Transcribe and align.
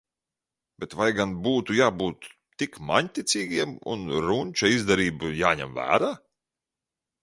Bet 0.83 0.95
vai 1.01 1.09
gan 1.19 1.35
būtu 1.47 1.75
jābūt 1.81 2.31
tik 2.63 2.81
māņticīgiem, 2.89 3.77
un 3.95 4.09
runča 4.29 4.75
izdarība 4.81 5.35
jāņem 5.45 5.81
vērā? 5.83 6.15